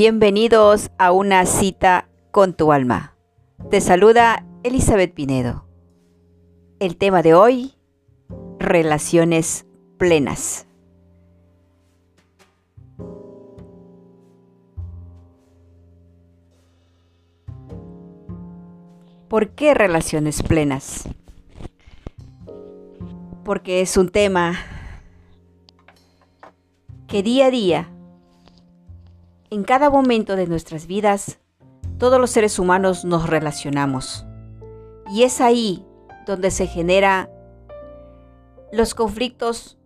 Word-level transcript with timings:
Bienvenidos 0.00 0.92
a 0.96 1.10
una 1.10 1.44
cita 1.44 2.08
con 2.30 2.54
tu 2.54 2.70
alma. 2.70 3.16
Te 3.68 3.80
saluda 3.80 4.46
Elizabeth 4.62 5.12
Pinedo. 5.12 5.64
El 6.78 6.96
tema 6.96 7.20
de 7.20 7.34
hoy, 7.34 7.74
relaciones 8.60 9.66
plenas. 9.96 10.68
¿Por 19.26 19.48
qué 19.56 19.74
relaciones 19.74 20.44
plenas? 20.44 21.08
Porque 23.42 23.80
es 23.80 23.96
un 23.96 24.10
tema 24.10 24.54
que 27.08 27.24
día 27.24 27.46
a 27.46 27.50
día, 27.50 27.90
en 29.50 29.64
cada 29.64 29.90
momento 29.90 30.36
de 30.36 30.46
nuestras 30.46 30.86
vidas, 30.86 31.38
todos 31.98 32.20
los 32.20 32.30
seres 32.30 32.58
humanos 32.58 33.04
nos 33.04 33.28
relacionamos. 33.28 34.26
Y 35.10 35.22
es 35.22 35.40
ahí 35.40 35.84
donde 36.26 36.50
se 36.50 36.66
generan 36.66 37.28
los 38.72 38.94
conflictos 38.94 39.78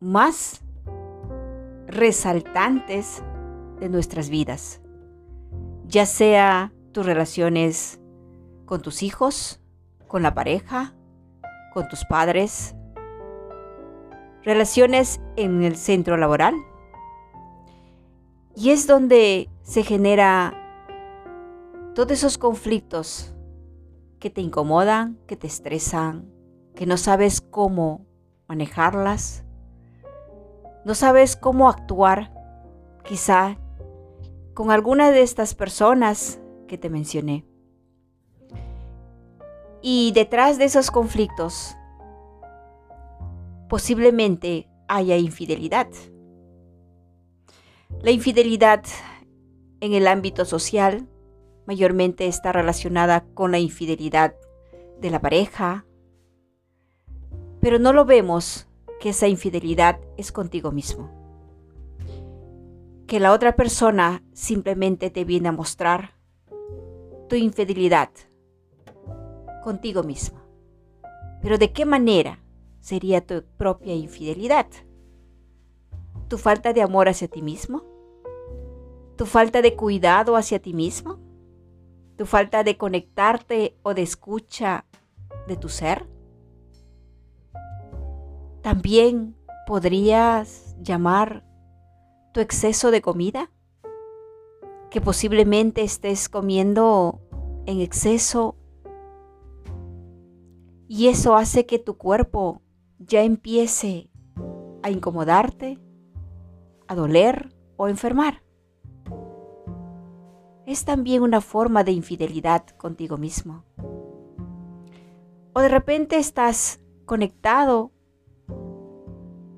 más 0.00 0.60
resaltantes 1.86 3.22
de 3.80 3.88
nuestras 3.88 4.28
vidas. 4.28 4.80
Ya 5.86 6.04
sea 6.04 6.72
tus 6.92 7.06
relaciones 7.06 7.98
con 8.66 8.82
tus 8.82 9.02
hijos, 9.02 9.60
con 10.06 10.22
la 10.22 10.34
pareja, 10.34 10.94
con 11.72 11.88
tus 11.88 12.04
padres, 12.04 12.74
relaciones 14.44 15.20
en 15.36 15.62
el 15.62 15.76
centro 15.76 16.18
laboral. 16.18 16.54
Y 18.60 18.70
es 18.70 18.88
donde 18.88 19.48
se 19.62 19.84
genera 19.84 20.52
todos 21.94 22.10
esos 22.10 22.38
conflictos 22.38 23.32
que 24.18 24.30
te 24.30 24.40
incomodan, 24.40 25.16
que 25.28 25.36
te 25.36 25.46
estresan, 25.46 26.28
que 26.74 26.84
no 26.84 26.96
sabes 26.96 27.40
cómo 27.40 28.04
manejarlas, 28.48 29.44
no 30.84 30.96
sabes 30.96 31.36
cómo 31.36 31.68
actuar 31.68 32.32
quizá 33.04 33.58
con 34.54 34.72
alguna 34.72 35.12
de 35.12 35.22
estas 35.22 35.54
personas 35.54 36.40
que 36.66 36.76
te 36.76 36.90
mencioné. 36.90 37.44
Y 39.82 40.10
detrás 40.16 40.58
de 40.58 40.64
esos 40.64 40.90
conflictos 40.90 41.76
posiblemente 43.68 44.68
haya 44.88 45.16
infidelidad. 45.16 45.86
La 48.02 48.10
infidelidad 48.10 48.84
en 49.80 49.92
el 49.92 50.06
ámbito 50.06 50.44
social 50.44 51.08
mayormente 51.66 52.26
está 52.26 52.52
relacionada 52.52 53.24
con 53.34 53.50
la 53.52 53.58
infidelidad 53.58 54.34
de 55.00 55.10
la 55.10 55.20
pareja, 55.20 55.84
pero 57.60 57.78
no 57.78 57.92
lo 57.92 58.04
vemos 58.04 58.68
que 59.00 59.10
esa 59.10 59.28
infidelidad 59.28 59.98
es 60.16 60.32
contigo 60.32 60.72
mismo. 60.72 61.10
Que 63.06 63.20
la 63.20 63.32
otra 63.32 63.56
persona 63.56 64.22
simplemente 64.32 65.10
te 65.10 65.24
viene 65.24 65.48
a 65.48 65.52
mostrar 65.52 66.14
tu 67.28 67.36
infidelidad 67.36 68.10
contigo 69.64 70.02
mismo. 70.02 70.40
Pero 71.42 71.58
¿de 71.58 71.72
qué 71.72 71.84
manera? 71.84 72.40
sería 72.80 73.20
tu 73.20 73.44
propia 73.58 73.94
infidelidad. 73.94 74.66
Tu 76.28 76.38
falta 76.38 76.72
de 76.72 76.82
amor 76.82 77.08
hacia 77.08 77.28
ti 77.28 77.42
mismo. 77.42 77.82
Tu 79.16 79.26
falta 79.26 79.62
de 79.62 79.74
cuidado 79.74 80.36
hacia 80.36 80.60
ti 80.60 80.74
mismo. 80.74 81.18
Tu 82.16 82.26
falta 82.26 82.64
de 82.64 82.76
conectarte 82.76 83.76
o 83.82 83.94
de 83.94 84.02
escucha 84.02 84.84
de 85.46 85.56
tu 85.56 85.68
ser. 85.68 86.06
También 88.62 89.36
podrías 89.66 90.76
llamar 90.82 91.44
tu 92.32 92.40
exceso 92.40 92.90
de 92.90 93.02
comida. 93.02 93.50
Que 94.90 95.00
posiblemente 95.00 95.82
estés 95.82 96.28
comiendo 96.28 97.20
en 97.66 97.80
exceso 97.80 98.56
y 100.88 101.08
eso 101.08 101.36
hace 101.36 101.66
que 101.66 101.78
tu 101.78 101.98
cuerpo 101.98 102.62
ya 102.98 103.22
empiece 103.22 104.10
a 104.82 104.90
incomodarte, 104.90 105.78
a 106.88 106.94
doler 106.94 107.54
o 107.76 107.88
enfermar. 107.88 108.42
Es 110.66 110.84
también 110.84 111.22
una 111.22 111.40
forma 111.40 111.84
de 111.84 111.92
infidelidad 111.92 112.66
contigo 112.76 113.16
mismo. 113.16 113.64
O 115.52 115.60
de 115.60 115.68
repente 115.68 116.18
estás 116.18 116.80
conectado 117.04 117.92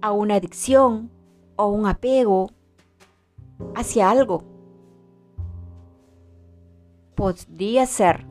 a 0.00 0.12
una 0.12 0.36
adicción 0.36 1.10
o 1.56 1.68
un 1.68 1.86
apego 1.86 2.50
hacia 3.74 4.10
algo. 4.10 4.44
Podría 7.14 7.86
ser 7.86 8.26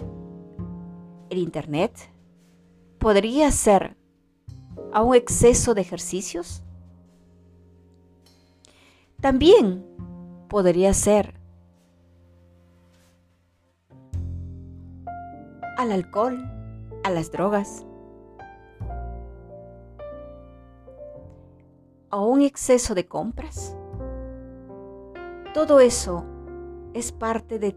el 1.29 1.38
Internet, 1.38 2.11
podría 2.97 3.51
ser 3.51 3.97
a 4.91 5.03
un 5.03 5.15
exceso 5.15 5.73
de 5.73 5.81
ejercicios? 5.81 6.63
También 9.22 9.85
podría 10.47 10.94
ser 10.94 11.34
al 15.78 15.91
alcohol, 15.91 16.38
a 17.03 17.09
las 17.09 17.30
drogas, 17.30 17.85
a 22.09 22.22
un 22.22 22.41
exceso 22.41 22.96
de 22.96 23.07
compras. 23.07 23.75
Todo 25.53 25.81
eso 25.81 26.24
es 26.94 27.12
parte 27.12 27.59
de, 27.59 27.75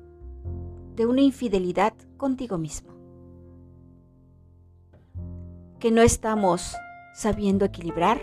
de 0.94 1.06
una 1.06 1.22
infidelidad 1.22 1.92
contigo 2.18 2.56
mismo. 2.56 2.92
Que 5.80 5.90
no 5.90 6.02
estamos 6.02 6.76
sabiendo 7.14 7.64
equilibrar 7.64 8.20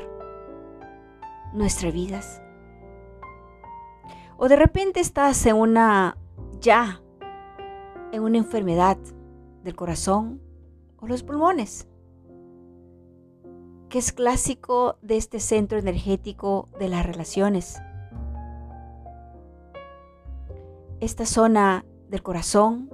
nuestras 1.54 1.94
vidas. 1.94 2.42
O 4.40 4.48
de 4.48 4.56
repente 4.56 5.00
estás 5.00 5.46
en 5.46 5.56
una, 5.56 6.18
ya, 6.62 7.02
en 8.12 8.24
una 8.24 8.38
enfermedad 8.38 8.98
del 9.64 9.76
corazón 9.76 10.42
o 10.98 11.06
los 11.06 11.22
pulmones, 11.22 11.88
que 13.90 14.00
es 14.00 14.12
clásico 14.12 14.98
de 15.02 15.18
este 15.18 15.40
centro 15.40 15.78
energético 15.78 16.70
de 16.80 16.88
las 16.90 17.06
relaciones. 17.06 17.80
Esta 21.02 21.26
zona 21.26 21.86
del 22.10 22.24
corazón 22.24 22.90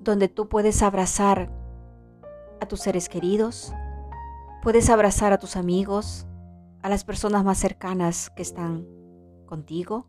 donde 0.00 0.28
tú 0.28 0.48
puedes 0.48 0.82
abrazar 0.82 1.50
a 2.60 2.66
tus 2.66 2.80
seres 2.80 3.08
queridos, 3.08 3.72
Puedes 4.62 4.90
abrazar 4.90 5.32
a 5.32 5.38
tus 5.38 5.56
amigos, 5.56 6.24
a 6.82 6.88
las 6.88 7.02
personas 7.02 7.44
más 7.44 7.58
cercanas 7.58 8.30
que 8.30 8.42
están 8.42 8.86
contigo. 9.44 10.06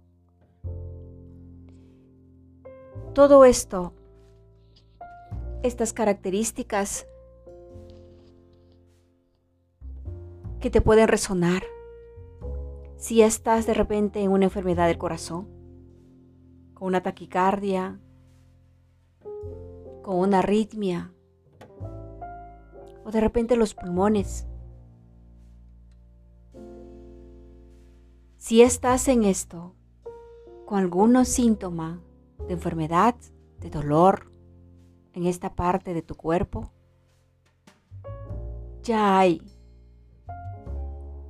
Todo 3.13 3.45
esto, 3.45 3.93
estas 5.61 5.93
características 5.93 7.05
que 10.59 10.71
te 10.71 10.81
pueden 10.81 11.07
resonar 11.07 11.61
si 12.97 13.21
estás 13.21 13.67
de 13.67 13.75
repente 13.75 14.21
en 14.21 14.31
una 14.31 14.45
enfermedad 14.45 14.87
del 14.87 14.97
corazón, 14.97 15.47
con 16.73 16.87
una 16.87 17.03
taquicardia, 17.03 17.99
con 20.01 20.15
una 20.15 20.39
arritmia, 20.39 21.13
o 23.05 23.11
de 23.11 23.21
repente 23.21 23.57
los 23.57 23.75
pulmones. 23.75 24.47
Si 28.37 28.63
estás 28.63 29.07
en 29.07 29.23
esto 29.23 29.75
con 30.65 30.79
algunos 30.79 31.27
síntomas 31.27 31.99
de 32.47 32.53
enfermedad, 32.53 33.15
de 33.59 33.69
dolor 33.69 34.31
en 35.13 35.25
esta 35.25 35.55
parte 35.55 35.93
de 35.93 36.01
tu 36.01 36.15
cuerpo, 36.15 36.71
ya 38.81 39.17
hay 39.17 39.41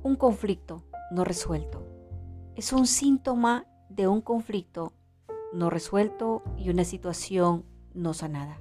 un 0.02 0.16
conflicto 0.16 0.84
no 1.10 1.24
resuelto. 1.24 1.86
Es 2.56 2.72
un 2.72 2.86
síntoma 2.86 3.66
de 3.88 4.08
un 4.08 4.20
conflicto 4.20 4.92
no 5.52 5.70
resuelto 5.70 6.42
y 6.56 6.70
una 6.70 6.84
situación 6.84 7.64
no 7.94 8.12
sanada. 8.12 8.60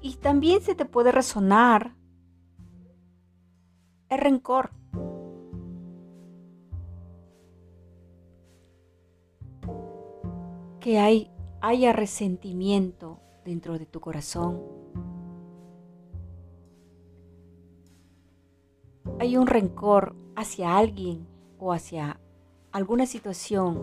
Y 0.00 0.16
también 0.16 0.60
se 0.60 0.74
te 0.74 0.84
puede 0.84 1.12
resonar 1.12 1.94
el 4.08 4.18
rencor. 4.18 4.70
Que 10.86 11.00
hay, 11.00 11.32
haya 11.62 11.92
resentimiento 11.92 13.18
dentro 13.44 13.76
de 13.76 13.86
tu 13.86 13.98
corazón. 13.98 14.62
Hay 19.18 19.36
un 19.36 19.48
rencor 19.48 20.14
hacia 20.36 20.78
alguien 20.78 21.26
o 21.58 21.72
hacia 21.72 22.20
alguna 22.70 23.06
situación 23.06 23.82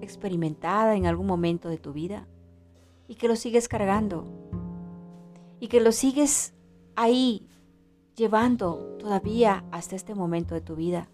experimentada 0.00 0.96
en 0.96 1.06
algún 1.06 1.28
momento 1.28 1.68
de 1.68 1.78
tu 1.78 1.92
vida 1.92 2.26
y 3.06 3.14
que 3.14 3.28
lo 3.28 3.36
sigues 3.36 3.68
cargando 3.68 4.26
y 5.60 5.68
que 5.68 5.80
lo 5.80 5.92
sigues 5.92 6.52
ahí 6.96 7.46
llevando 8.16 8.96
todavía 8.98 9.64
hasta 9.70 9.94
este 9.94 10.16
momento 10.16 10.56
de 10.56 10.62
tu 10.62 10.74
vida. 10.74 11.08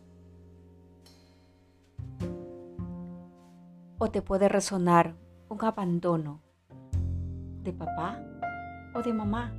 O 4.02 4.11
te 4.11 4.23
puede 4.23 4.49
resonar 4.49 5.14
un 5.50 5.62
abandono 5.62 6.41
de 7.62 7.75
papá 7.75 8.19
o 8.94 9.02
de 9.02 9.12
mamá. 9.12 9.52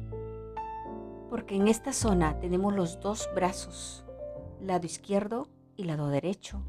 Porque 1.29 1.55
en 1.55 1.67
esta 1.67 1.93
zona 1.93 2.39
tenemos 2.39 2.73
los 2.73 2.99
dos 2.99 3.29
brazos, 3.35 4.03
lado 4.59 4.87
izquierdo 4.87 5.47
y 5.77 5.83
lado 5.83 6.07
derecho. 6.07 6.63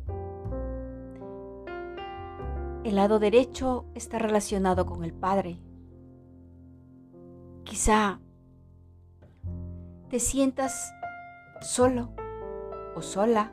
El 2.85 2.97
lado 2.97 3.19
derecho 3.19 3.87
está 3.95 4.19
relacionado 4.19 4.85
con 4.85 5.03
el 5.03 5.15
padre. 5.15 5.59
Quizá 7.65 8.21
te 10.11 10.21
sientas 10.21 10.93
solo 11.63 12.11
o 12.95 13.01
sola 13.01 13.51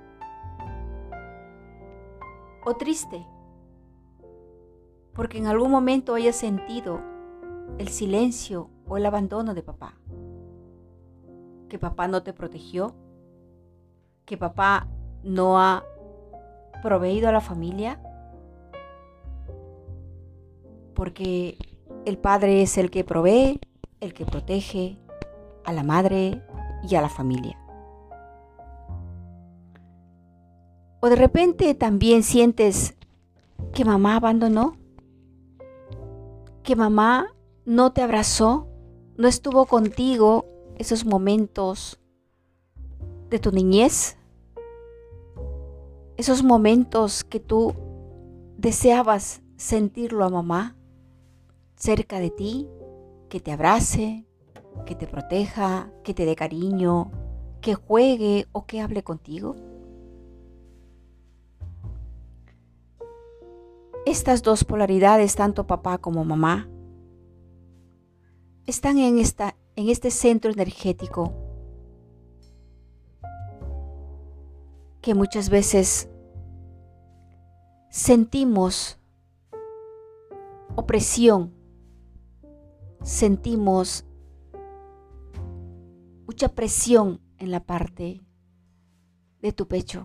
o 2.65 2.75
triste 2.75 3.25
porque 5.19 5.37
en 5.37 5.47
algún 5.47 5.69
momento 5.69 6.15
hayas 6.15 6.37
sentido 6.37 7.01
el 7.77 7.89
silencio 7.89 8.69
o 8.87 8.95
el 8.95 9.05
abandono 9.05 9.53
de 9.53 9.61
papá. 9.61 9.95
Que 11.67 11.77
papá 11.77 12.07
no 12.07 12.23
te 12.23 12.31
protegió, 12.31 12.95
que 14.23 14.37
papá 14.37 14.87
no 15.21 15.59
ha 15.59 15.83
proveído 16.81 17.27
a 17.27 17.33
la 17.33 17.41
familia, 17.41 18.01
porque 20.93 21.57
el 22.05 22.17
padre 22.17 22.61
es 22.61 22.77
el 22.77 22.89
que 22.89 23.03
provee, 23.03 23.59
el 23.99 24.13
que 24.13 24.25
protege 24.25 24.97
a 25.65 25.73
la 25.73 25.83
madre 25.83 26.41
y 26.89 26.95
a 26.95 27.01
la 27.01 27.09
familia. 27.09 27.59
O 31.01 31.09
de 31.09 31.17
repente 31.17 31.75
también 31.75 32.23
sientes 32.23 32.95
que 33.73 33.83
mamá 33.83 34.15
abandonó, 34.15 34.78
que 36.69 36.75
mamá 36.75 37.33
no 37.65 37.93
te 37.93 38.03
abrazó, 38.03 38.67
no 39.17 39.27
estuvo 39.27 39.65
contigo 39.65 40.45
esos 40.77 41.03
momentos 41.03 41.99
de 43.31 43.39
tu 43.39 43.51
niñez, 43.51 44.19
esos 46.15 46.43
momentos 46.43 47.23
que 47.23 47.39
tú 47.39 47.73
deseabas 48.55 49.41
sentirlo 49.57 50.23
a 50.23 50.29
mamá 50.29 50.77
cerca 51.75 52.19
de 52.19 52.29
ti, 52.29 52.69
que 53.29 53.39
te 53.39 53.51
abrace, 53.51 54.27
que 54.85 54.93
te 54.93 55.07
proteja, 55.07 55.91
que 56.03 56.13
te 56.13 56.23
dé 56.23 56.35
cariño, 56.35 57.09
que 57.61 57.73
juegue 57.73 58.45
o 58.51 58.67
que 58.67 58.79
hable 58.79 59.01
contigo? 59.01 59.55
Estas 64.09 64.41
dos 64.41 64.63
polaridades, 64.63 65.35
tanto 65.35 65.67
papá 65.67 65.99
como 65.99 66.25
mamá, 66.25 66.67
están 68.65 68.97
en, 68.97 69.19
esta, 69.19 69.55
en 69.75 69.87
este 69.87 70.09
centro 70.09 70.49
energético 70.49 71.31
que 74.99 75.13
muchas 75.13 75.51
veces 75.51 76.09
sentimos 77.91 78.99
opresión, 80.75 81.53
sentimos 83.03 84.07
mucha 86.25 86.49
presión 86.49 87.21
en 87.37 87.51
la 87.51 87.59
parte 87.59 88.25
de 89.39 89.53
tu 89.53 89.67
pecho. 89.67 90.03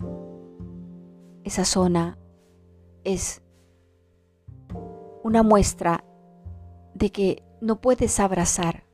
Esa 1.42 1.64
zona 1.64 2.18
es 3.02 3.43
una 5.24 5.42
muestra 5.42 6.04
de 6.92 7.10
que 7.10 7.42
no 7.62 7.80
puedes 7.80 8.20
abrazar 8.20 8.84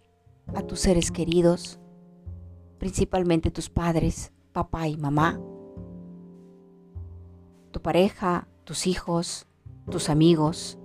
a 0.54 0.62
tus 0.62 0.78
seres 0.78 1.10
queridos, 1.10 1.80
principalmente 2.78 3.50
tus 3.50 3.68
padres, 3.68 4.32
papá 4.52 4.86
y 4.86 4.96
mamá, 4.96 5.40
tu 7.72 7.82
pareja, 7.82 8.46
tus 8.62 8.86
hijos, 8.86 9.48
tus 9.90 10.08
amigos. 10.08 10.78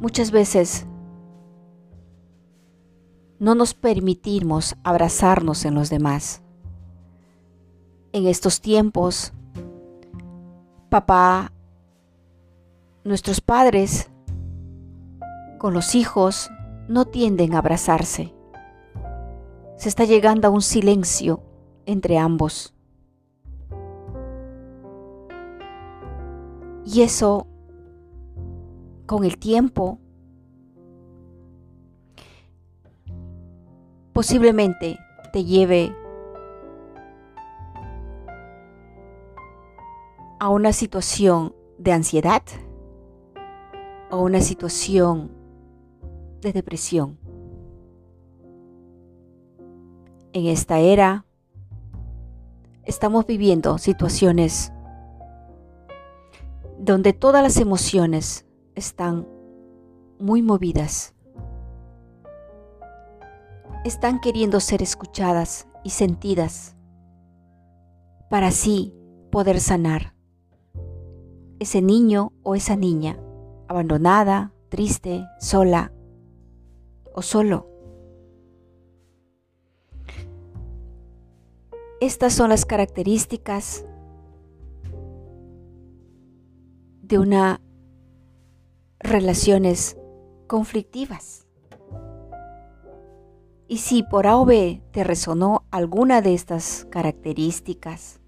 Muchas 0.00 0.32
veces 0.32 0.86
no 3.38 3.54
nos 3.54 3.74
permitimos 3.74 4.74
abrazarnos 4.82 5.64
en 5.64 5.76
los 5.76 5.88
demás. 5.88 6.42
En 8.12 8.26
estos 8.26 8.60
tiempos, 8.60 9.32
papá, 10.88 11.52
nuestros 13.06 13.40
padres 13.40 14.10
con 15.58 15.72
los 15.72 15.94
hijos 15.94 16.50
no 16.88 17.04
tienden 17.04 17.54
a 17.54 17.58
abrazarse. 17.58 18.34
Se 19.76 19.88
está 19.88 20.04
llegando 20.04 20.48
a 20.48 20.50
un 20.50 20.60
silencio 20.60 21.40
entre 21.86 22.18
ambos. 22.18 22.74
Y 26.84 27.02
eso, 27.02 27.46
con 29.06 29.24
el 29.24 29.38
tiempo, 29.38 29.98
posiblemente 34.12 34.98
te 35.32 35.44
lleve 35.44 35.94
a 40.40 40.48
una 40.48 40.72
situación 40.72 41.54
de 41.78 41.92
ansiedad 41.92 42.42
o 44.10 44.22
una 44.22 44.40
situación 44.40 45.30
de 46.40 46.52
depresión. 46.52 47.18
En 50.32 50.46
esta 50.46 50.78
era 50.78 51.24
estamos 52.84 53.26
viviendo 53.26 53.78
situaciones 53.78 54.72
donde 56.78 57.12
todas 57.12 57.42
las 57.42 57.56
emociones 57.58 58.46
están 58.74 59.26
muy 60.18 60.42
movidas 60.42 61.16
están 63.86 64.18
queriendo 64.18 64.58
ser 64.58 64.82
escuchadas 64.82 65.68
y 65.84 65.90
sentidas 65.90 66.74
para 68.28 68.48
así 68.48 68.92
poder 69.30 69.60
sanar. 69.60 70.14
Ese 71.60 71.80
niño 71.82 72.32
o 72.42 72.56
esa 72.56 72.74
niña 72.74 73.16
abandonada, 73.68 74.52
triste, 74.68 75.24
sola 75.38 75.92
o 77.14 77.22
solo. 77.22 77.68
Estas 82.00 82.34
son 82.34 82.50
las 82.50 82.66
características 82.66 83.86
de 87.02 87.18
una 87.18 87.60
relaciones 88.98 89.96
conflictivas. 90.46 91.46
Y 93.68 93.78
si 93.78 94.02
por 94.02 94.26
A 94.26 94.36
o 94.36 94.44
B 94.44 94.82
te 94.92 95.04
resonó 95.04 95.64
alguna 95.70 96.20
de 96.20 96.34
estas 96.34 96.86
características, 96.90 98.20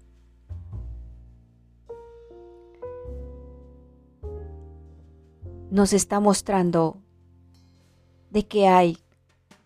nos 5.71 5.93
está 5.93 6.19
mostrando 6.19 7.01
de 8.29 8.47
que 8.47 8.67
hay 8.67 8.97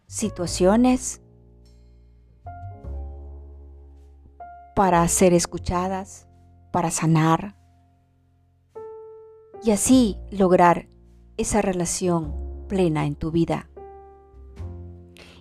situaciones 0.07 1.21
para 4.75 5.07
ser 5.07 5.33
escuchadas, 5.33 6.27
para 6.71 6.91
sanar 6.91 7.55
y 9.63 9.71
así 9.71 10.17
lograr 10.31 10.87
esa 11.37 11.61
relación 11.61 12.65
plena 12.67 13.05
en 13.05 13.15
tu 13.15 13.31
vida 13.31 13.69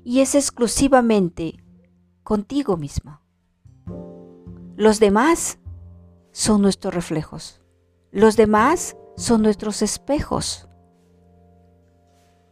y 0.04 0.20
es 0.20 0.34
exclusivamente 0.34 1.62
contigo 2.22 2.76
mismo. 2.76 3.20
Los 4.76 5.00
demás 5.00 5.58
son 6.32 6.62
nuestros 6.62 6.94
reflejos. 6.94 7.62
Los 8.10 8.36
demás 8.36 8.96
son 9.16 9.42
nuestros 9.42 9.82
espejos, 9.82 10.68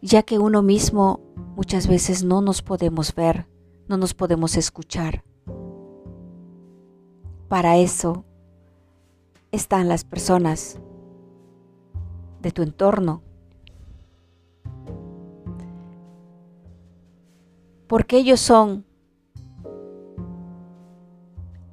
ya 0.03 0.23
que 0.23 0.39
uno 0.39 0.63
mismo 0.63 1.21
muchas 1.57 1.87
veces 1.87 2.25
no 2.25 2.41
nos 2.41 2.63
podemos 2.63 3.15
ver, 3.15 3.49
no 3.89 3.97
nos 3.97 4.15
podemos 4.15 4.57
escuchar. 4.57 5.25
Para 7.49 7.77
eso 7.79 8.25
están 9.51 9.89
las 9.89 10.05
personas 10.05 10.81
de 12.41 12.53
tu 12.53 12.63
entorno. 12.63 13.23
Porque 17.89 18.19
ellos 18.19 18.41
son 18.41 18.87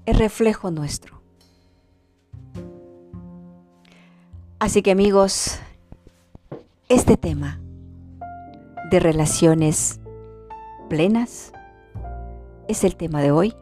el 0.06 0.17
reflejo 0.17 0.72
nuestro. 0.72 1.16
Así 4.59 4.81
que 4.81 4.89
amigos, 4.89 5.59
este 6.89 7.15
tema 7.15 7.61
de 8.89 8.99
relaciones 8.99 9.99
plenas 10.89 11.53
es 12.67 12.83
el 12.83 12.95
tema 12.95 13.21
de 13.21 13.31
hoy. 13.31 13.53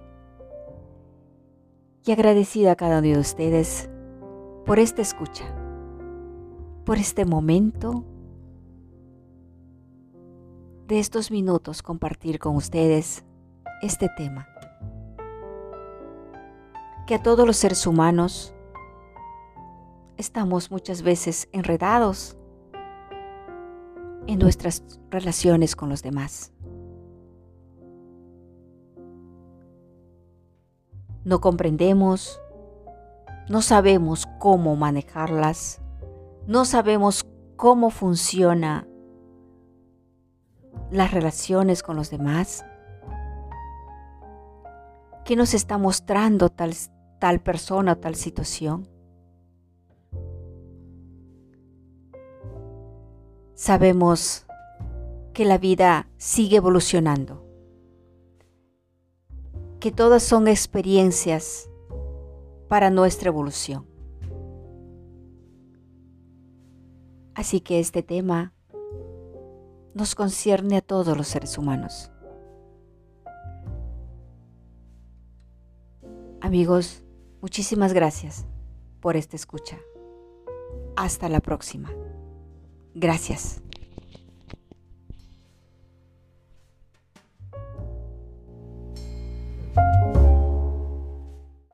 Y 2.06 2.14
agradecida 2.14 2.72
a 2.72 2.76
cada 2.78 3.00
uno 3.00 3.10
de 3.10 3.18
ustedes 3.18 3.90
por 4.66 4.80
esta 4.80 5.02
escucha, 5.02 5.44
por 6.86 6.98
este 6.98 7.26
momento 7.26 8.06
de 10.88 11.00
estos 11.00 11.30
minutos 11.30 11.82
compartir 11.82 12.40
con 12.40 12.56
ustedes 12.56 13.26
este 13.82 14.08
tema 14.16 14.48
que 17.06 17.16
a 17.16 17.22
todos 17.22 17.46
los 17.46 17.58
seres 17.58 17.86
humanos 17.86 18.55
estamos 20.18 20.72
muchas 20.72 21.02
veces 21.02 21.48
enredados 21.52 22.38
en 24.28 24.40
nuestras 24.40 24.84
relaciones 25.10 25.76
con 25.76 25.90
los 25.90 26.02
demás. 26.02 26.52
No 31.24 31.42
comprendemos, 31.42 32.40
no 33.50 33.62
sabemos 33.62 34.28
cómo 34.40 34.76
manejarlas, 34.76 35.82
no 36.48 36.66
sabemos 36.66 37.26
cómo 37.56 37.90
funciona 37.90 38.88
las 40.92 41.12
relaciones 41.12 41.82
con 41.82 41.96
los 41.96 42.10
demás. 42.10 42.66
¿Qué 45.24 45.36
nos 45.36 45.56
está 45.56 45.80
mostrando 45.80 46.50
tal, 46.50 46.74
tal 47.20 47.42
persona 47.42 47.94
o 47.94 47.98
tal 47.98 48.16
situación. 48.16 48.95
Sabemos 53.56 54.46
que 55.34 55.46
la 55.46 55.58
vida 55.58 56.08
sigue 56.18 56.58
evolucionando, 56.58 57.44
que 59.80 59.92
todas 59.92 60.22
son 60.22 60.48
experiencias 60.48 61.70
para 62.68 62.90
nuestra 62.90 63.30
evolución. 63.30 63.88
Así 67.34 67.60
que 67.60 67.80
este 67.80 68.04
tema 68.04 68.54
nos 69.94 70.14
concierne 70.14 70.78
a 70.78 70.82
todos 70.82 71.18
los 71.18 71.28
seres 71.28 71.58
humanos. 71.58 72.12
Amigos, 76.42 77.06
Muchísimas 77.46 77.94
gracias 77.94 78.48
por 79.02 79.16
esta 79.16 79.36
escucha. 79.36 79.78
Hasta 80.96 81.30
la 81.30 81.42
próxima. 81.42 81.92
Gracias. 82.96 83.62